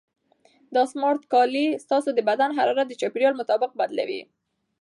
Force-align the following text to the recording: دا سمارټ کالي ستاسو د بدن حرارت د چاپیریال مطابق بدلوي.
دا 0.75 0.83
سمارټ 0.93 1.21
کالي 1.33 1.65
ستاسو 1.85 2.09
د 2.13 2.19
بدن 2.29 2.49
حرارت 2.57 2.87
د 2.89 2.93
چاپیریال 3.01 3.33
مطابق 3.41 3.71
بدلوي. 3.79 4.21